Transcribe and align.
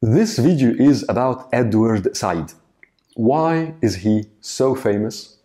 This 0.00 0.38
video 0.38 0.70
is 0.78 1.04
about 1.08 1.48
Edward 1.52 2.16
Said. 2.16 2.52
Why 3.16 3.74
is 3.82 3.96
he 3.96 4.26
so 4.40 4.76
famous? 4.76 5.38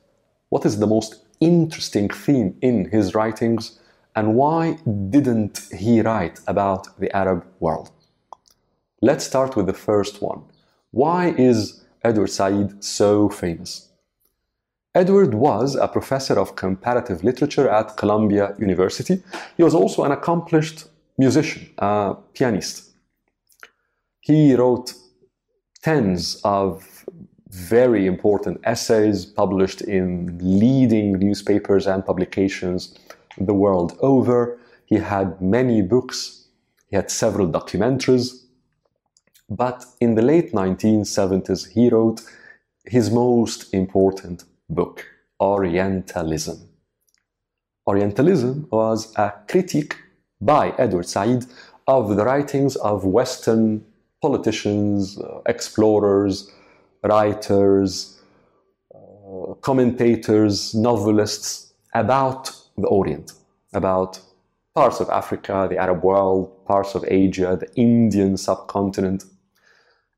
What 0.49 0.63
is 0.63 0.77
the 0.77 0.85
most 0.85 1.25
interesting 1.39 2.07
theme 2.07 2.55
in 2.61 2.87
his 2.91 3.15
writings? 3.15 3.79
And 4.15 4.35
why 4.35 4.77
didn't 5.09 5.59
he 5.75 6.01
write 6.01 6.39
about 6.45 6.99
the 6.99 7.11
Arab 7.17 7.47
world? 7.59 7.89
Let's 9.01 9.25
start 9.25 9.55
with 9.55 9.65
the 9.65 9.73
first 9.73 10.21
one. 10.21 10.43
Why 10.91 11.33
is 11.35 11.83
Edward 12.03 12.29
Said 12.29 12.83
so 12.83 13.29
famous? 13.29 13.89
Edward 14.93 15.33
was 15.33 15.73
a 15.73 15.87
professor 15.87 16.39
of 16.39 16.55
comparative 16.55 17.23
literature 17.23 17.67
at 17.67 17.97
Columbia 17.97 18.53
University. 18.59 19.23
He 19.57 19.63
was 19.63 19.73
also 19.73 20.03
an 20.03 20.11
accomplished 20.11 20.85
musician, 21.17 21.71
a 21.79 22.17
pianist. 22.35 22.92
He 24.23 24.55
wrote 24.55 24.93
tens 25.81 26.39
of 26.45 27.05
very 27.49 28.07
important 28.07 28.61
essays 28.63 29.25
published 29.25 29.81
in 29.81 30.39
leading 30.41 31.19
newspapers 31.19 31.87
and 31.87 32.05
publications 32.05 32.97
the 33.37 33.53
world 33.53 33.97
over. 33.99 34.57
He 34.85 34.95
had 34.95 35.41
many 35.41 35.81
books, 35.81 36.47
he 36.87 36.95
had 36.95 37.11
several 37.11 37.49
documentaries. 37.49 38.45
But 39.49 39.85
in 39.99 40.15
the 40.15 40.21
late 40.21 40.53
1970s, 40.53 41.71
he 41.71 41.89
wrote 41.89 42.21
his 42.85 43.11
most 43.11 43.73
important 43.73 44.45
book, 44.69 45.05
Orientalism. 45.41 46.69
Orientalism 47.85 48.69
was 48.71 49.13
a 49.17 49.33
critique 49.49 49.97
by 50.39 50.73
Edward 50.77 51.09
Said 51.09 51.45
of 51.87 52.15
the 52.15 52.23
writings 52.23 52.77
of 52.77 53.03
Western 53.03 53.83
politicians, 54.23 55.19
uh, 55.19 55.41
explorers, 55.45 56.49
writers, 57.03 57.91
uh, 58.95 59.53
commentators, 59.69 60.73
novelists 60.73 61.73
about 61.93 62.41
the 62.77 62.87
Orient, 62.87 63.33
about 63.73 64.11
parts 64.73 65.01
of 65.01 65.09
Africa, 65.09 65.67
the 65.69 65.77
Arab 65.77 66.03
world, 66.03 66.41
parts 66.65 66.95
of 66.95 67.03
Asia, 67.07 67.57
the 67.63 67.69
Indian 67.75 68.37
subcontinent. 68.37 69.25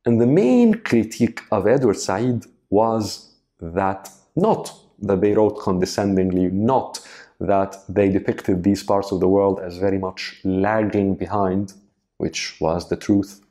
And 0.05 0.21
the 0.21 0.31
main 0.43 0.75
critique 0.89 1.41
of 1.51 1.65
Edward 1.65 1.97
Said 1.97 2.45
was 2.69 3.33
that 3.59 4.11
not 4.35 4.63
that 5.07 5.19
they 5.21 5.33
wrote 5.33 5.57
condescendingly, 5.67 6.45
not 6.51 6.99
that 7.39 7.71
they 7.89 8.09
depicted 8.09 8.63
these 8.63 8.83
parts 8.83 9.11
of 9.11 9.19
the 9.19 9.27
world 9.27 9.59
as 9.59 9.77
very 9.77 9.97
much 9.97 10.39
lagging 10.43 11.15
behind, 11.15 11.73
which 12.17 12.39
was 12.61 12.87
the 12.89 12.95
truth, 12.95 13.44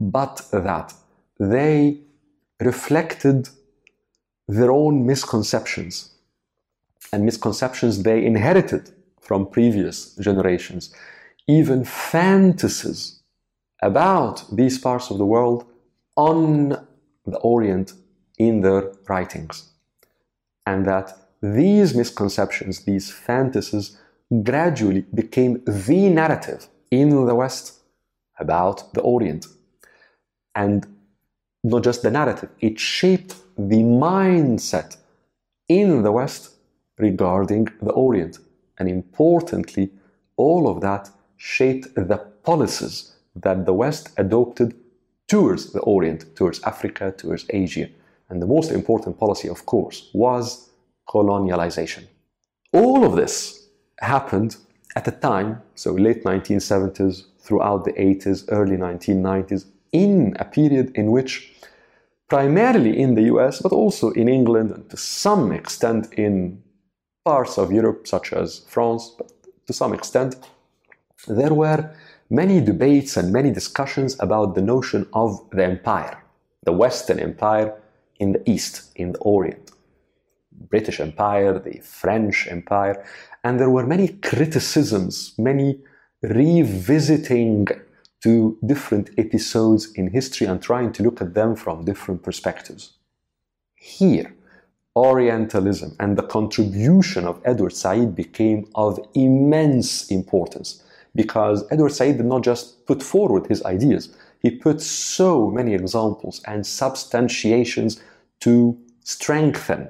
but 0.00 0.46
that 0.52 0.94
they 1.38 2.00
reflected 2.60 3.48
their 4.46 4.70
own 4.70 5.06
misconceptions 5.06 6.10
and 7.12 7.24
misconceptions 7.24 8.02
they 8.02 8.24
inherited 8.24 8.90
from 9.20 9.46
previous 9.46 10.14
generations, 10.16 10.94
even 11.46 11.84
fantasies 11.84 13.20
about 13.82 14.44
these 14.54 14.78
parts 14.78 15.10
of 15.10 15.18
the 15.18 15.24
world 15.24 15.64
on 16.16 16.70
the 17.26 17.38
Orient 17.38 17.92
in 18.38 18.60
their 18.62 18.92
writings 19.08 19.70
and 20.66 20.84
that 20.86 21.16
these 21.40 21.94
misconceptions, 21.94 22.84
these 22.84 23.10
fantasies, 23.10 23.96
gradually 24.42 25.04
became 25.14 25.62
the 25.64 26.08
narrative 26.10 26.68
in 26.90 27.08
the 27.26 27.34
West 27.34 27.80
about 28.38 28.92
the 28.94 29.00
Orient. 29.00 29.46
And 30.64 30.80
not 31.62 31.84
just 31.84 32.02
the 32.02 32.10
narrative, 32.10 32.50
it 32.60 32.80
shaped 32.80 33.34
the 33.56 33.82
mindset 34.08 34.96
in 35.68 36.02
the 36.02 36.12
West 36.12 36.42
regarding 36.98 37.68
the 37.80 37.92
Orient. 37.92 38.38
And 38.78 38.88
importantly, 38.88 39.90
all 40.36 40.68
of 40.68 40.80
that 40.80 41.10
shaped 41.36 41.94
the 41.94 42.18
policies 42.42 43.12
that 43.36 43.66
the 43.66 43.72
West 43.72 44.10
adopted 44.16 44.74
towards 45.28 45.72
the 45.72 45.80
Orient, 45.94 46.34
towards 46.34 46.60
Africa, 46.64 47.14
towards 47.16 47.46
Asia. 47.50 47.88
And 48.28 48.42
the 48.42 48.46
most 48.46 48.72
important 48.72 49.18
policy, 49.18 49.48
of 49.48 49.64
course, 49.64 50.10
was 50.12 50.70
colonialization. 51.08 52.04
All 52.72 53.04
of 53.04 53.14
this 53.14 53.68
happened 54.00 54.56
at 54.96 55.06
a 55.06 55.12
time, 55.12 55.62
so 55.74 55.92
late 55.92 56.24
1970s, 56.24 57.26
throughout 57.38 57.84
the 57.84 57.92
80s, 57.92 58.44
early 58.48 58.76
1990s, 58.76 59.64
in 59.92 60.36
a 60.38 60.44
period 60.44 60.92
in 60.94 61.10
which, 61.10 61.52
primarily 62.28 62.98
in 62.98 63.14
the 63.14 63.22
US, 63.34 63.60
but 63.60 63.72
also 63.72 64.10
in 64.10 64.28
England 64.28 64.70
and 64.70 64.88
to 64.90 64.96
some 64.96 65.52
extent 65.52 66.12
in 66.14 66.62
parts 67.24 67.58
of 67.58 67.72
Europe, 67.72 68.06
such 68.06 68.32
as 68.32 68.60
France, 68.68 69.14
but 69.16 69.32
to 69.66 69.72
some 69.72 69.92
extent, 69.92 70.36
there 71.26 71.54
were 71.54 71.90
many 72.30 72.60
debates 72.60 73.16
and 73.16 73.32
many 73.32 73.50
discussions 73.50 74.16
about 74.20 74.54
the 74.54 74.62
notion 74.62 75.06
of 75.12 75.48
the 75.50 75.64
empire, 75.64 76.22
the 76.64 76.72
Western 76.72 77.18
Empire 77.18 77.74
in 78.18 78.32
the 78.32 78.50
East, 78.50 78.92
in 78.96 79.12
the 79.12 79.18
Orient. 79.18 79.70
British 80.52 81.00
Empire, 81.00 81.58
the 81.58 81.78
French 81.80 82.48
Empire, 82.50 83.04
and 83.44 83.60
there 83.60 83.70
were 83.70 83.86
many 83.86 84.08
criticisms, 84.08 85.34
many 85.38 85.78
revisiting 86.22 87.68
to 88.22 88.58
different 88.64 89.10
episodes 89.16 89.92
in 89.92 90.10
history 90.10 90.46
and 90.46 90.60
trying 90.60 90.92
to 90.92 91.02
look 91.02 91.20
at 91.20 91.34
them 91.34 91.54
from 91.54 91.84
different 91.84 92.22
perspectives. 92.22 92.94
Here, 93.76 94.34
Orientalism 94.96 95.94
and 96.00 96.18
the 96.18 96.24
contribution 96.24 97.24
of 97.24 97.40
Edward 97.44 97.72
Said 97.72 98.16
became 98.16 98.68
of 98.74 98.98
immense 99.14 100.10
importance 100.10 100.82
because 101.14 101.64
Edward 101.70 101.90
Said 101.90 102.16
did 102.16 102.26
not 102.26 102.42
just 102.42 102.84
put 102.84 103.00
forward 103.00 103.46
his 103.46 103.62
ideas, 103.64 104.16
he 104.40 104.50
put 104.50 104.80
so 104.80 105.50
many 105.50 105.74
examples 105.74 106.42
and 106.46 106.66
substantiations 106.66 108.00
to 108.40 108.76
strengthen 109.04 109.88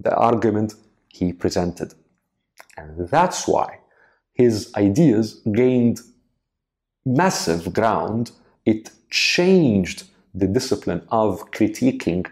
the 0.00 0.14
argument 0.16 0.74
he 1.08 1.32
presented. 1.32 1.92
And 2.78 3.08
that's 3.08 3.46
why 3.46 3.80
his 4.32 4.72
ideas 4.74 5.40
gained 5.52 6.00
massive 7.06 7.72
ground. 7.72 8.32
It 8.66 8.90
changed 9.10 10.04
the 10.34 10.46
discipline 10.46 11.06
of 11.10 11.50
critiquing 11.52 12.26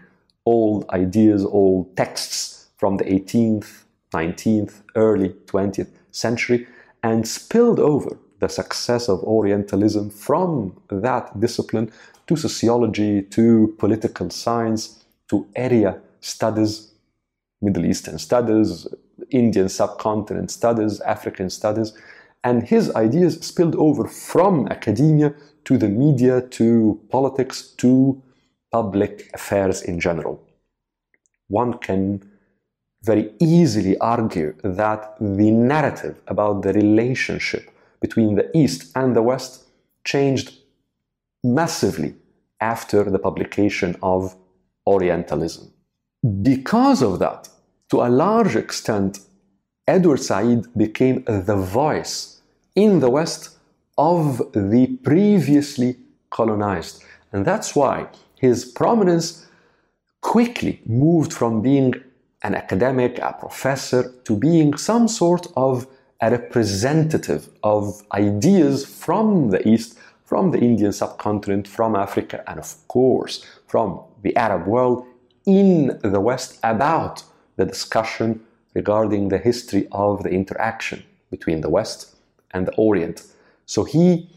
old 0.45 0.87
ideas, 0.89 1.43
old 1.43 1.97
texts 1.97 2.67
from 2.77 2.97
the 2.97 3.05
18th, 3.05 3.85
19th, 4.13 4.81
early 4.95 5.29
20th 5.47 5.89
century 6.11 6.67
and 7.03 7.27
spilled 7.27 7.79
over 7.79 8.17
the 8.39 8.49
success 8.49 9.07
of 9.09 9.23
Orientalism 9.23 10.09
from 10.09 10.75
that 10.89 11.39
discipline 11.39 11.91
to 12.27 12.35
sociology, 12.35 13.21
to 13.21 13.75
political 13.77 14.29
science, 14.29 15.05
to 15.29 15.47
area 15.55 15.99
studies, 16.21 16.91
Middle 17.61 17.85
Eastern 17.85 18.17
studies, 18.17 18.87
Indian 19.29 19.69
subcontinent 19.69 20.49
studies, 20.49 20.99
African 21.01 21.49
studies. 21.49 21.93
And 22.45 22.61
his 22.61 22.95
ideas 22.95 23.39
spilled 23.41 23.75
over 23.75 24.07
from 24.07 24.67
academia 24.67 25.33
to 25.63 25.77
the 25.79 25.89
media, 25.89 26.41
to 26.41 27.01
politics, 27.09 27.73
to 27.77 28.21
public 28.71 29.31
affairs 29.33 29.81
in 29.81 29.99
general. 29.99 30.39
One 31.47 31.79
can 31.79 32.23
very 33.01 33.33
easily 33.39 33.97
argue 33.97 34.53
that 34.63 35.15
the 35.19 35.49
narrative 35.49 36.21
about 36.27 36.61
the 36.61 36.73
relationship 36.73 37.71
between 37.99 38.35
the 38.35 38.55
East 38.55 38.91
and 38.95 39.15
the 39.15 39.23
West 39.23 39.63
changed 40.03 40.53
massively 41.43 42.13
after 42.61 43.03
the 43.03 43.19
publication 43.19 43.95
of 44.03 44.35
Orientalism. 44.85 45.71
Because 46.43 47.01
of 47.01 47.17
that, 47.19 47.49
to 47.89 48.01
a 48.01 48.09
large 48.09 48.55
extent, 48.55 49.19
Edward 49.87 50.19
Said 50.19 50.65
became 50.75 51.23
the 51.25 51.55
voice 51.55 52.34
in 52.75 52.99
the 52.99 53.09
West 53.09 53.57
of 53.97 54.37
the 54.53 54.87
previously 55.03 55.97
colonized. 56.29 57.03
And 57.31 57.45
that's 57.45 57.75
why 57.75 58.07
his 58.37 58.65
prominence 58.65 59.47
quickly 60.21 60.81
moved 60.85 61.31
from 61.31 61.61
being 61.61 61.93
an 62.43 62.55
academic, 62.55 63.17
a 63.19 63.33
professor, 63.33 64.13
to 64.25 64.35
being 64.35 64.77
some 64.77 65.07
sort 65.07 65.47
of 65.55 65.87
a 66.21 66.29
representative 66.31 67.49
of 67.63 68.01
ideas 68.13 68.85
from 68.85 69.49
the 69.49 69.67
East, 69.67 69.97
from 70.23 70.51
the 70.51 70.59
Indian 70.59 70.91
subcontinent, 70.91 71.67
from 71.67 71.95
Africa, 71.95 72.43
and 72.47 72.59
of 72.59 72.87
course 72.87 73.45
from 73.67 74.01
the 74.23 74.35
Arab 74.35 74.67
world 74.67 75.05
in 75.45 75.99
the 76.03 76.19
West 76.19 76.59
about 76.63 77.23
the 77.57 77.65
discussion 77.65 78.41
regarding 78.73 79.29
the 79.29 79.37
history 79.37 79.87
of 79.91 80.23
the 80.23 80.29
interaction 80.29 81.03
between 81.29 81.61
the 81.61 81.69
West 81.69 82.14
and 82.55 82.65
the 82.67 82.75
Orient. 82.75 83.17
So 83.65 83.83
he 83.83 84.29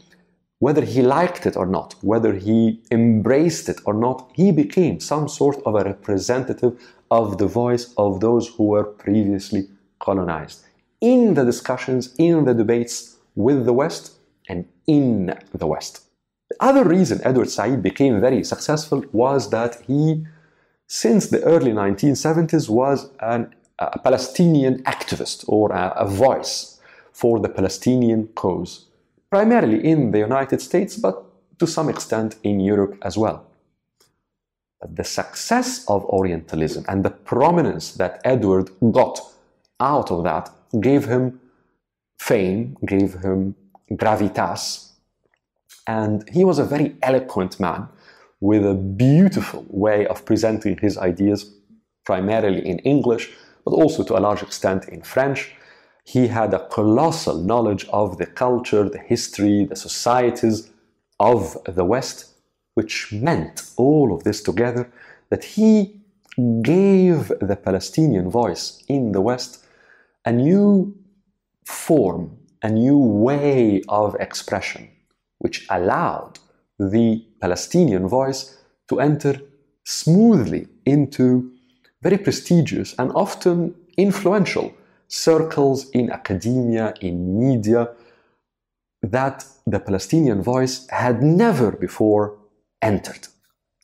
whether 0.59 0.83
he 0.83 1.01
liked 1.01 1.45
it 1.45 1.55
or 1.55 1.65
not, 1.65 1.95
whether 2.01 2.33
he 2.33 2.81
embraced 2.91 3.69
it 3.69 3.79
or 3.85 3.93
not, 3.93 4.29
he 4.33 4.51
became 4.51 4.99
some 4.99 5.27
sort 5.29 5.57
of 5.65 5.75
a 5.75 5.85
representative 5.85 6.73
of 7.09 7.37
the 7.37 7.47
voice 7.47 7.93
of 7.97 8.19
those 8.19 8.49
who 8.49 8.65
were 8.65 8.83
previously 8.83 9.69
colonized 9.99 10.65
in 11.01 11.33
the 11.33 11.45
discussions, 11.45 12.13
in 12.17 12.43
the 12.43 12.53
debates 12.53 13.17
with 13.35 13.65
the 13.65 13.71
West 13.71 14.15
and 14.49 14.65
in 14.85 15.33
the 15.53 15.65
West. 15.65 16.03
The 16.49 16.57
other 16.59 16.83
reason 16.83 17.21
Edward 17.23 17.49
Said 17.49 17.81
became 17.81 18.19
very 18.19 18.43
successful 18.43 19.05
was 19.13 19.49
that 19.51 19.81
he, 19.87 20.25
since 20.87 21.27
the 21.27 21.41
early 21.43 21.71
1970s, 21.71 22.67
was 22.69 23.09
an, 23.21 23.55
a 23.79 23.99
Palestinian 23.99 24.83
activist 24.83 25.45
or 25.47 25.71
a, 25.71 25.93
a 25.95 26.05
voice 26.05 26.78
for 27.13 27.39
the 27.39 27.49
Palestinian 27.49 28.27
cause, 28.35 28.85
primarily 29.29 29.83
in 29.83 30.11
the 30.11 30.19
United 30.19 30.61
States, 30.61 30.95
but 30.95 31.23
to 31.59 31.67
some 31.67 31.89
extent 31.89 32.35
in 32.43 32.59
Europe 32.59 32.97
as 33.01 33.17
well. 33.17 33.45
But 34.79 34.95
the 34.95 35.03
success 35.03 35.85
of 35.87 36.05
Orientalism 36.05 36.85
and 36.87 37.03
the 37.03 37.09
prominence 37.09 37.93
that 37.93 38.21
Edward 38.23 38.69
got 38.91 39.19
out 39.79 40.11
of 40.11 40.23
that 40.23 40.49
gave 40.79 41.05
him 41.05 41.39
fame, 42.17 42.77
gave 42.85 43.15
him 43.15 43.55
gravitas, 43.91 44.89
and 45.87 46.29
he 46.29 46.45
was 46.45 46.59
a 46.59 46.63
very 46.63 46.95
eloquent 47.01 47.59
man 47.59 47.87
with 48.39 48.65
a 48.65 48.73
beautiful 48.75 49.65
way 49.69 50.07
of 50.07 50.23
presenting 50.23 50.77
his 50.77 50.97
ideas, 50.97 51.51
primarily 52.05 52.65
in 52.65 52.79
English, 52.79 53.31
but 53.65 53.71
also 53.71 54.03
to 54.03 54.17
a 54.17 54.19
large 54.19 54.41
extent 54.41 54.87
in 54.87 55.01
French. 55.01 55.55
He 56.13 56.25
had 56.25 56.55
a 56.55 56.67
colossal 56.69 57.37
knowledge 57.37 57.85
of 57.93 58.17
the 58.17 58.25
culture, 58.25 58.89
the 58.89 58.97
history, 59.13 59.65
the 59.65 59.75
societies 59.75 60.71
of 61.19 61.55
the 61.65 61.85
West, 61.85 62.17
which 62.73 63.13
meant 63.13 63.69
all 63.77 64.11
of 64.11 64.23
this 64.23 64.41
together 64.41 64.91
that 65.29 65.43
he 65.43 66.01
gave 66.63 67.27
the 67.49 67.55
Palestinian 67.55 68.27
voice 68.27 68.83
in 68.87 69.11
the 69.11 69.21
West 69.21 69.63
a 70.25 70.31
new 70.31 70.97
form, 71.63 72.39
a 72.63 72.71
new 72.71 72.97
way 72.97 73.83
of 73.87 74.15
expression, 74.15 74.89
which 75.37 75.67
allowed 75.69 76.39
the 76.79 77.23
Palestinian 77.39 78.07
voice 78.07 78.57
to 78.87 78.99
enter 78.99 79.39
smoothly 79.85 80.67
into 80.87 81.51
very 82.01 82.17
prestigious 82.17 82.95
and 82.97 83.11
often 83.13 83.75
influential 83.95 84.73
circles 85.09 85.89
in 85.89 86.09
academia, 86.11 86.93
in 87.01 87.37
media, 87.37 87.89
that 89.01 89.45
the 89.65 89.79
Palestinian 89.79 90.41
voice 90.41 90.87
had 90.89 91.21
never 91.21 91.71
before 91.71 92.37
entered. 92.81 93.27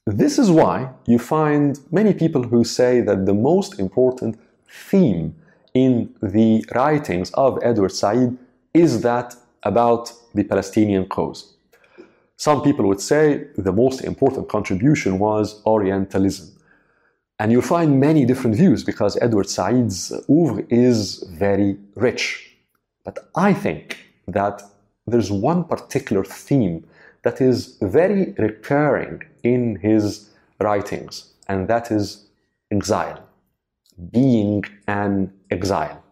This 0.06 0.38
is 0.38 0.52
why 0.52 0.92
you 1.08 1.18
find 1.18 1.80
many 1.92 2.14
people 2.14 2.44
who 2.44 2.64
say 2.64 3.02
that 3.02 3.26
the 3.26 3.34
most 3.34 3.80
important 3.80 4.40
theme 4.70 5.36
in 5.74 6.14
the 6.22 6.64
writings 6.76 7.32
of 7.32 7.60
Edward 7.64 7.92
Said 7.92 8.38
is 8.74 9.02
that 9.02 9.36
about 9.64 10.14
the 10.34 10.44
Palestinian 10.44 11.06
cause. 11.08 11.56
Some 12.38 12.62
people 12.62 12.88
would 12.88 13.02
say 13.02 13.48
the 13.58 13.72
most 13.72 14.02
important 14.02 14.48
contribution 14.48 15.18
was 15.18 15.62
Orientalism. 15.66 16.55
And 17.40 17.52
you'll 17.52 17.62
find 17.62 18.00
many 18.00 18.26
different 18.26 18.56
views 18.56 18.84
because 18.84 19.18
Edward 19.22 19.50
Said's 19.50 20.14
oeuvre 20.30 20.64
is 20.70 21.24
very 21.32 21.78
rich. 21.96 22.56
But 23.04 23.20
I 23.36 23.54
think 23.54 23.98
that 24.28 24.62
there's 25.06 25.32
one 25.32 25.66
particular 25.66 26.24
theme 26.24 26.86
that 27.24 27.42
is 27.42 27.78
very 27.82 28.34
recurring 28.38 29.22
in 29.44 29.78
his 29.78 30.30
writings, 30.60 31.34
and 31.48 31.68
that 31.68 31.92
is 31.92 32.26
exile, 32.72 33.22
being 34.12 34.64
an 34.88 35.34
exile. 35.52 36.04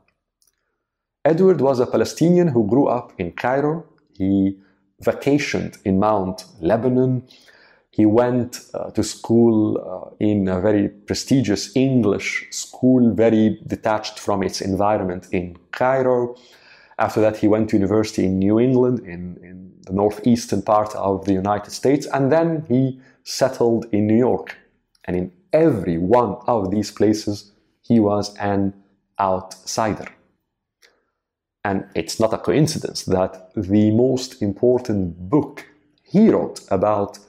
Edward 1.23 1.61
was 1.61 1.79
a 1.79 1.85
Palestinian 1.85 2.49
who 2.49 2.67
grew 2.67 2.87
up 2.87 3.13
in 3.17 3.31
Cairo. 3.31 3.85
He 4.17 4.57
vacationed 5.01 5.77
in 5.85 5.99
Mount 5.99 6.45
Lebanon. 6.59 7.23
He 7.93 8.07
went 8.07 8.59
uh, 8.73 8.89
to 8.89 9.03
school 9.03 9.77
uh, 9.77 10.15
in 10.19 10.47
a 10.47 10.59
very 10.59 10.89
prestigious 10.89 11.75
English 11.75 12.47
school, 12.49 13.13
very 13.13 13.61
detached 13.67 14.17
from 14.17 14.41
its 14.41 14.61
environment 14.61 15.27
in 15.31 15.57
Cairo. 15.71 16.35
After 16.97 17.21
that, 17.21 17.37
he 17.37 17.47
went 17.47 17.69
to 17.69 17.75
university 17.75 18.25
in 18.25 18.39
New 18.39 18.59
England, 18.59 19.01
in, 19.01 19.37
in 19.43 19.73
the 19.85 19.93
northeastern 19.93 20.63
part 20.63 20.95
of 20.95 21.25
the 21.25 21.33
United 21.33 21.69
States, 21.69 22.07
and 22.07 22.31
then 22.31 22.65
he 22.67 22.99
settled 23.23 23.85
in 23.91 24.07
New 24.07 24.17
York. 24.17 24.57
And 25.05 25.15
in 25.15 25.31
every 25.51 25.99
one 25.99 26.37
of 26.47 26.71
these 26.71 26.89
places, 26.89 27.51
he 27.83 27.99
was 27.99 28.35
an 28.37 28.73
outsider. 29.19 30.07
And 31.63 31.85
it's 31.93 32.19
not 32.19 32.33
a 32.33 32.39
coincidence 32.39 33.03
that 33.03 33.51
the 33.55 33.91
most 33.91 34.41
important 34.41 35.29
book 35.29 35.67
he 36.01 36.29
wrote 36.29 36.61
about 36.71 37.19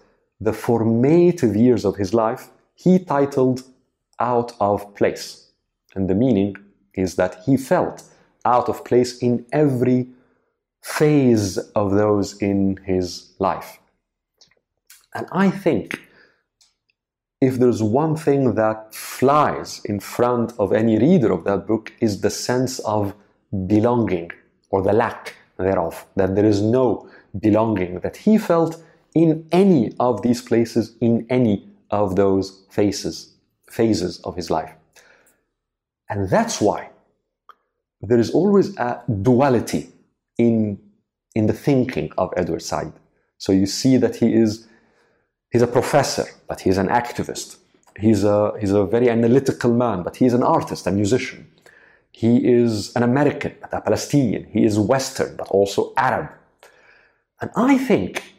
the 0.44 0.52
formative 0.52 1.56
years 1.56 1.85
of 1.85 1.96
his 1.96 2.12
life, 2.12 2.50
he 2.75 2.99
titled 2.99 3.62
Out 4.20 4.52
of 4.61 4.94
Place. 4.94 5.50
And 5.94 6.08
the 6.08 6.14
meaning 6.14 6.56
is 6.94 7.17
that 7.17 7.43
he 7.44 7.56
felt 7.56 8.05
out 8.44 8.69
of 8.69 8.85
place 8.85 9.19
in 9.19 9.46
every 9.52 10.08
phase 10.82 11.56
of 11.75 11.93
those 11.93 12.37
in 12.38 12.79
his 12.85 13.32
life. 13.38 13.79
And 15.14 15.26
I 15.32 15.50
think 15.50 15.99
if 17.41 17.58
there's 17.58 17.82
one 17.82 18.17
thing 18.17 18.55
that 18.55 18.94
flies 18.94 19.81
in 19.85 20.00
front 20.00 20.52
of 20.58 20.73
any 20.73 20.99
reader 20.99 21.32
of 21.32 21.44
that 21.44 21.67
book 21.67 21.93
is 22.00 22.20
the 22.20 22.31
sense 22.31 22.81
of 22.81 23.14
belonging 23.67 24.31
or 24.70 24.82
the 24.82 24.93
lack 24.93 25.35
thereof, 25.58 26.05
that 26.17 26.35
there 26.35 26.44
is 26.44 26.61
no 26.61 27.08
belonging 27.41 28.00
that 28.00 28.17
he 28.17 28.37
felt 28.38 28.82
in 29.14 29.46
any 29.52 29.94
of 30.00 30.22
these 30.22 30.43
places, 30.43 30.96
in 31.00 31.26
any 31.31 31.69
of 31.90 32.16
those 32.16 32.64
phases, 32.70 33.32
phases 33.70 34.20
of 34.20 34.37
his 34.37 34.50
life. 34.50 34.72
And 36.08 36.28
that's 36.28 36.61
why 36.61 36.90
there 38.00 38.19
is 38.19 38.31
always 38.31 38.76
a 38.76 39.02
duality 39.22 39.88
in, 40.37 40.78
in 41.34 41.46
the 41.46 41.52
thinking 41.52 42.12
of 42.19 42.32
Edward 42.37 42.62
Said. 42.62 42.93
So 43.38 43.52
you 43.52 43.66
see 43.66 43.96
that 43.96 44.16
he 44.16 44.34
is 44.34 44.66
he's 45.50 45.62
a 45.62 45.67
professor, 45.67 46.26
but 46.49 46.60
he's 46.60 46.78
an 46.78 46.88
activist. 46.88 47.56
He's 47.98 48.24
a, 48.24 48.53
he's 48.60 48.72
a 48.72 48.84
very 48.84 49.08
analytical 49.08 49.72
man, 49.72 50.03
but 50.03 50.17
he's 50.17 50.34
an 50.34 50.43
artist, 50.43 50.86
a 50.86 50.91
musician. 50.91 51.46
He 52.10 52.36
is 52.38 52.94
an 52.96 53.05
American, 53.05 53.55
but 53.60 53.72
a 53.72 53.81
Palestinian. 53.81 54.46
He 54.46 54.65
is 54.65 54.79
Western, 54.79 55.36
but 55.36 55.48
also 55.48 55.93
Arab. 55.96 56.31
And 57.41 57.50
I 57.56 57.79
think 57.79 58.33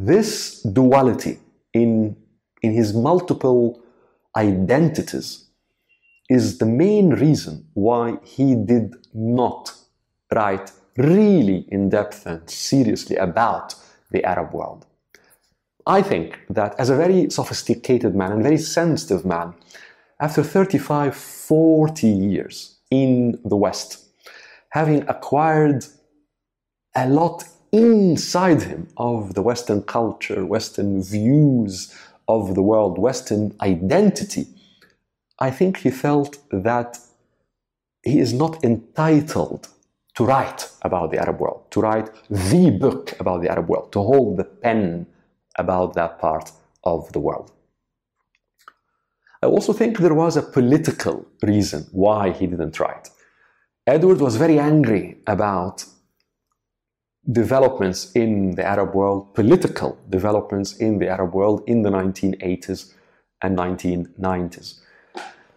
this 0.00 0.62
duality 0.62 1.38
in, 1.72 2.16
in 2.62 2.72
his 2.72 2.94
multiple 2.94 3.82
identities 4.36 5.48
is 6.28 6.58
the 6.58 6.66
main 6.66 7.10
reason 7.10 7.66
why 7.74 8.16
he 8.22 8.54
did 8.54 8.94
not 9.12 9.72
write 10.34 10.70
really 10.96 11.66
in 11.68 11.88
depth 11.88 12.26
and 12.26 12.48
seriously 12.48 13.16
about 13.16 13.74
the 14.10 14.24
Arab 14.24 14.52
world. 14.52 14.86
I 15.86 16.00
think 16.02 16.38
that 16.48 16.78
as 16.78 16.90
a 16.90 16.96
very 16.96 17.28
sophisticated 17.30 18.14
man 18.14 18.32
and 18.32 18.42
very 18.42 18.58
sensitive 18.58 19.24
man, 19.24 19.54
after 20.20 20.42
35, 20.42 21.16
40 21.16 22.06
years 22.06 22.78
in 22.90 23.40
the 23.44 23.56
West, 23.56 23.98
having 24.70 25.02
acquired 25.08 25.84
a 26.94 27.08
lot 27.08 27.44
inside 27.72 28.62
him 28.62 28.88
of 28.96 29.34
the 29.34 29.42
Western 29.42 29.82
culture, 29.82 30.44
Western 30.44 31.02
views 31.02 31.94
of 32.28 32.54
the 32.54 32.62
world, 32.62 32.98
Western 32.98 33.54
identity, 33.60 34.46
I 35.38 35.50
think 35.50 35.78
he 35.78 35.90
felt 35.90 36.38
that 36.50 36.98
he 38.04 38.18
is 38.18 38.32
not 38.32 38.62
entitled 38.62 39.68
to 40.14 40.24
write 40.24 40.70
about 40.82 41.10
the 41.10 41.18
Arab 41.18 41.40
world, 41.40 41.70
to 41.70 41.80
write 41.80 42.10
the 42.28 42.70
book 42.70 43.14
about 43.18 43.40
the 43.40 43.50
Arab 43.50 43.68
world, 43.68 43.92
to 43.92 44.00
hold 44.00 44.36
the 44.36 44.44
pen 44.44 45.06
about 45.56 45.94
that 45.94 46.18
part 46.18 46.52
of 46.84 47.10
the 47.12 47.20
world. 47.20 47.50
I 49.42 49.46
also 49.46 49.72
think 49.72 49.98
there 49.98 50.14
was 50.14 50.36
a 50.36 50.42
political 50.42 51.26
reason 51.42 51.86
why 51.90 52.30
he 52.30 52.46
didn't 52.46 52.78
write. 52.78 53.08
Edward 53.86 54.20
was 54.20 54.36
very 54.36 54.58
angry 54.58 55.18
about 55.26 55.84
developments 57.30 58.10
in 58.12 58.54
the 58.56 58.64
Arab 58.64 58.94
world, 58.94 59.32
political 59.34 59.98
developments 60.10 60.76
in 60.76 60.98
the 60.98 61.08
Arab 61.08 61.34
world 61.34 61.62
in 61.66 61.82
the 61.82 61.90
1980s 61.90 62.94
and 63.42 63.56
1990s. 63.56 64.80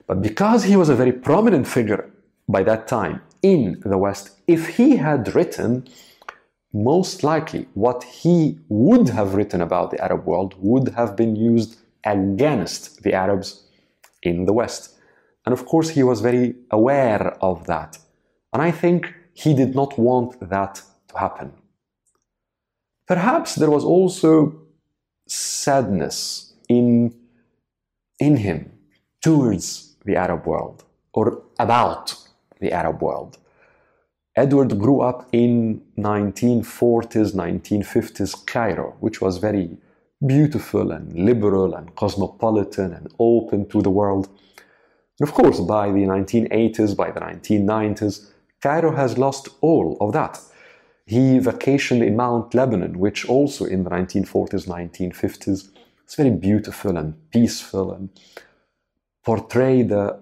But 0.08 0.22
because 0.22 0.64
he 0.66 0.76
was 0.76 0.90
a 0.90 0.96
very 0.96 1.12
prominent 1.12 1.68
figure 1.68 2.10
by 2.48 2.62
that 2.64 2.88
time 2.88 3.22
in 3.42 3.82
the 3.84 3.98
West, 3.98 4.38
if 4.48 4.78
he 4.78 4.98
had 4.98 5.34
written 5.34 5.88
most 6.76 7.24
likely 7.24 7.68
what 7.74 8.04
he 8.04 8.60
would 8.68 9.10
have 9.10 9.34
written 9.34 9.62
about 9.62 9.92
the 9.92 10.04
Arab 10.04 10.26
world 10.26 10.56
would 10.60 10.90
have 10.90 11.16
been 11.16 11.36
used 11.36 11.78
against 12.04 13.02
the 13.04 13.14
Arabs 13.14 13.64
in 14.22 14.46
the 14.46 14.54
West. 14.54 14.96
And 15.46 15.54
of 15.54 15.66
course, 15.66 15.90
he 15.90 16.04
was 16.04 16.20
very 16.20 16.56
aware 16.72 17.38
of 17.42 17.66
that. 17.68 17.98
And 18.52 18.62
I 18.62 18.72
think 18.72 19.14
he 19.34 19.54
did 19.54 19.74
not 19.74 19.98
want 19.98 20.50
that 20.50 20.82
to 21.16 21.20
happen. 21.20 21.52
Perhaps 23.08 23.56
there 23.56 23.70
was 23.70 23.84
also 23.84 24.62
sadness 25.28 26.54
in, 26.70 27.14
in 28.20 28.38
him 28.38 28.72
towards 29.22 29.96
the 30.06 30.16
Arab 30.16 30.46
world 30.46 30.84
or 31.14 31.44
about 31.60 32.16
the 32.60 32.72
Arab 32.72 33.02
world. 33.02 33.38
Edward 34.36 34.78
grew 34.80 35.02
up 35.02 35.30
in 35.32 35.82
1940s, 35.98 37.34
1950s 37.34 38.46
Cairo, 38.46 38.96
which 39.00 39.22
was 39.22 39.38
very 39.38 39.78
beautiful 40.26 40.92
and 40.92 41.14
liberal 41.14 41.76
and 41.76 41.96
cosmopolitan 41.96 42.94
and 42.94 43.08
open 43.20 43.68
to 43.70 43.82
the 43.82 43.90
world. 43.90 44.28
And 45.20 45.28
of 45.30 45.34
course, 45.34 45.60
by 45.62 45.88
the 45.90 46.02
1980s, 46.02 46.96
by 46.98 47.12
the 47.12 47.22
1990s, 47.22 48.32
Cairo 48.62 48.94
has 48.96 49.18
lost 49.18 49.48
all 49.62 49.98
of 50.02 50.12
that. 50.14 50.42
He 51.08 51.40
vacationed 51.40 52.04
in 52.06 52.16
Mount 52.16 52.54
Lebanon, 52.56 52.98
which 52.98 53.30
also 53.30 53.66
in 53.66 53.84
the 53.84 53.92
1940s, 53.92 54.68
1950s, 54.68 55.70
was 56.04 56.16
very 56.16 56.32
beautiful 56.32 56.98
and 56.98 57.14
peaceful 57.32 57.94
and 57.94 58.10
portrayed 59.24 59.92
a, 59.92 60.20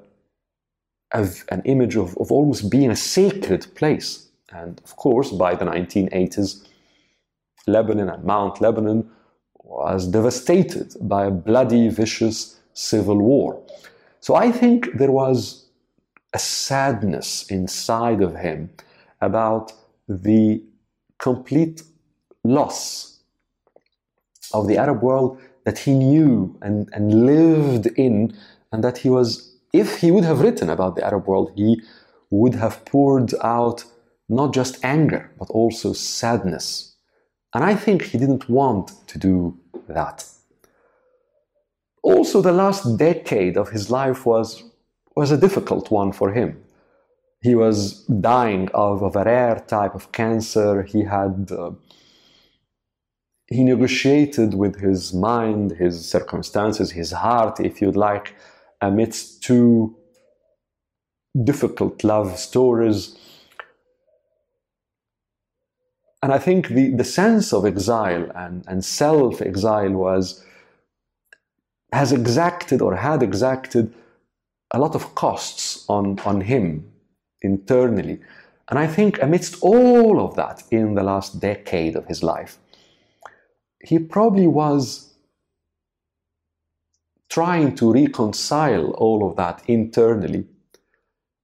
an 1.14 1.62
image 1.66 1.96
of, 1.96 2.18
of 2.18 2.32
almost 2.32 2.70
being 2.70 2.92
a 2.92 2.96
sacred 2.96 3.68
place. 3.76 4.28
And 4.52 4.82
of 4.84 4.96
course, 4.98 5.32
by 5.32 5.56
the 5.56 5.66
1980s, 5.66 6.68
Lebanon 7.66 8.10
and 8.10 8.24
Mount 8.24 8.60
Lebanon 8.60 9.10
was 9.64 10.08
devastated 10.08 10.96
by 11.02 11.26
a 11.26 11.32
bloody, 11.32 11.88
vicious 11.88 12.60
civil 12.74 13.18
war. 13.20 13.62
So 14.20 14.36
I 14.36 14.52
think 14.52 14.98
there 14.98 15.12
was 15.12 15.66
a 16.34 16.40
sadness 16.40 17.46
inside 17.50 18.22
of 18.22 18.36
him 18.36 18.70
about 19.22 19.72
the 20.10 20.62
complete 21.24 21.84
loss 22.44 22.78
of 24.52 24.68
the 24.68 24.78
Arab 24.78 25.02
world 25.02 25.40
that 25.66 25.78
he 25.80 25.94
knew 25.94 26.34
and, 26.62 26.90
and 26.96 27.26
lived 27.26 27.86
in, 28.06 28.16
and 28.72 28.84
that 28.84 28.98
he 29.04 29.10
was 29.10 29.30
if 29.72 30.00
he 30.02 30.12
would 30.12 30.26
have 30.26 30.42
written 30.42 30.70
about 30.70 30.96
the 30.96 31.06
Arab 31.10 31.28
world, 31.28 31.52
he 31.56 31.82
would 32.30 32.56
have 32.56 32.84
poured 32.86 33.34
out 33.42 33.86
not 34.30 34.54
just 34.54 34.84
anger, 34.84 35.32
but 35.40 35.50
also 35.50 35.94
sadness. 35.94 36.96
And 37.54 37.64
I 37.64 37.76
think 37.76 38.04
he 38.04 38.18
didn't 38.18 38.50
want 38.50 38.92
to 39.08 39.18
do 39.18 39.58
that. 39.88 40.26
Also, 42.04 42.42
the 42.42 42.52
last 42.52 42.98
decade 42.98 43.56
of 43.58 43.70
his 43.70 43.90
life 43.90 44.26
was, 44.26 44.64
was 45.16 45.32
a 45.32 45.38
difficult 45.38 45.90
one 45.90 46.12
for 46.12 46.34
him. 46.34 46.50
He 47.44 47.56
was 47.56 48.06
dying 48.06 48.70
of, 48.74 49.04
of 49.04 49.18
a 49.18 49.24
rare 49.26 49.60
type 49.68 49.96
of 49.96 50.14
cancer. 50.14 50.84
He 50.84 51.04
had 51.04 51.52
uh, 51.52 51.72
he 53.48 53.66
negotiated 53.66 54.54
with 54.54 54.80
his 54.80 55.14
mind, 55.14 55.72
his 55.72 56.10
circumstances, 56.10 56.92
his 56.92 57.12
heart, 57.12 57.60
if 57.60 57.82
you'd 57.82 57.98
like, 57.98 58.36
amidst 58.80 59.44
two 59.44 59.96
difficult 61.44 62.04
love 62.06 62.40
stories. 62.40 63.18
And 66.22 66.32
I 66.32 66.40
think 66.40 66.70
the, 66.70 66.96
the 66.96 67.04
sense 67.04 67.52
of 67.52 67.66
exile 67.66 68.32
and, 68.34 68.64
and 68.70 68.86
self 68.86 69.42
exile 69.42 69.92
was 69.92 70.44
has 71.92 72.14
exacted 72.14 72.82
or 72.82 72.96
had 72.96 73.22
exacted 73.22 73.94
a 74.72 74.80
lot 74.80 74.96
of 74.96 75.14
costs 75.14 75.86
on, 75.90 76.18
on 76.22 76.42
him 76.42 76.93
internally. 77.44 78.20
And 78.70 78.80
I 78.80 78.88
think 78.88 79.22
amidst 79.22 79.62
all 79.62 80.20
of 80.20 80.36
that 80.36 80.64
in 80.72 80.96
the 80.96 81.04
last 81.04 81.40
decade 81.40 81.96
of 81.96 82.08
his 82.08 82.24
life, 82.24 82.58
he 83.84 84.00
probably 84.00 84.48
was 84.48 85.14
trying 87.30 87.76
to 87.76 87.92
reconcile 87.92 88.92
all 88.92 89.28
of 89.28 89.36
that 89.36 89.62
internally 89.68 90.46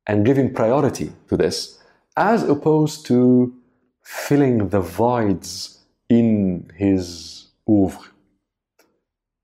and 0.07 0.25
giving 0.25 0.53
priority 0.53 1.11
to 1.27 1.35
this, 1.35 1.79
as 2.15 2.43
opposed 2.43 3.05
to 3.05 3.53
filling 4.03 4.69
the 4.69 4.79
voids 4.79 5.79
in 6.07 6.71
his 6.75 7.49
oeuvre, 7.69 8.09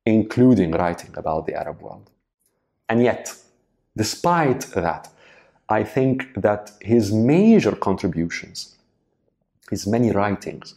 including 0.05 0.71
writing 0.71 1.13
about 1.17 1.45
the 1.45 1.53
Arab 1.53 1.81
world. 1.81 2.09
And 2.89 3.03
yet, 3.03 3.35
despite 3.95 4.61
that, 4.73 5.09
I 5.69 5.83
think 5.83 6.41
that 6.41 6.71
his 6.81 7.11
major 7.11 7.75
contributions, 7.75 8.75
his 9.69 9.87
many 9.87 10.11
writings, 10.11 10.75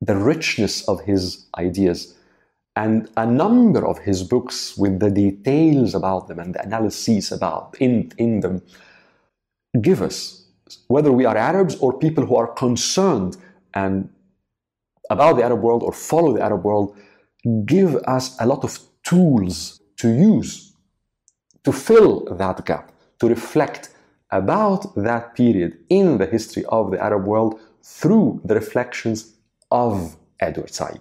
the 0.00 0.16
richness 0.16 0.86
of 0.88 1.00
his 1.02 1.46
ideas, 1.56 2.14
and 2.76 3.08
a 3.16 3.26
number 3.26 3.86
of 3.86 3.98
his 3.98 4.22
books 4.22 4.76
with 4.76 4.98
the 4.98 5.10
details 5.10 5.94
about 5.94 6.28
them 6.28 6.38
and 6.38 6.54
the 6.54 6.62
analyses 6.62 7.30
about 7.30 7.76
in, 7.80 8.10
in 8.16 8.40
them 8.40 8.62
give 9.80 10.00
us 10.00 10.44
whether 10.88 11.12
we 11.12 11.24
are 11.24 11.36
arabs 11.36 11.76
or 11.76 11.98
people 11.98 12.24
who 12.24 12.36
are 12.36 12.46
concerned 12.46 13.36
and 13.74 14.08
about 15.10 15.36
the 15.36 15.42
arab 15.42 15.60
world 15.60 15.82
or 15.82 15.92
follow 15.92 16.34
the 16.34 16.42
arab 16.42 16.64
world 16.64 16.96
give 17.66 17.96
us 18.06 18.36
a 18.40 18.46
lot 18.46 18.64
of 18.64 18.78
tools 19.02 19.80
to 19.96 20.08
use 20.08 20.72
to 21.64 21.72
fill 21.72 22.24
that 22.36 22.64
gap 22.64 22.90
to 23.18 23.28
reflect 23.28 23.90
about 24.32 24.94
that 24.96 25.34
period 25.36 25.78
in 25.88 26.18
the 26.18 26.26
history 26.26 26.64
of 26.66 26.90
the 26.90 27.00
arab 27.00 27.24
world 27.24 27.60
through 27.82 28.40
the 28.44 28.54
reflections 28.54 29.36
of 29.70 30.16
edward 30.40 30.72
said 30.72 31.00